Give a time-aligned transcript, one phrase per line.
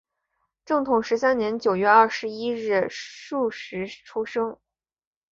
[0.65, 4.57] 正统十三年九月二十一日戌时出生。